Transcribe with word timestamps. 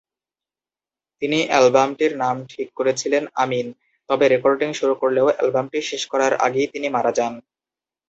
তিনি 1.21 1.39
অ্যালবামটির 1.45 2.13
নাম 2.17 2.35
ঠিক 2.49 2.67
করেছিলেন 2.77 3.23
"আমিন"; 3.35 3.67
তবে 4.09 4.25
রেকর্ডিং 4.27 4.69
শুরু 4.79 4.93
করলেও 5.01 5.27
অ্যালবামটি 5.31 5.79
শেষ 5.89 6.03
করার 6.11 6.33
আগেই 6.45 6.67
তিনি 6.73 6.87
মারা 6.89 7.11
যান। 7.17 7.33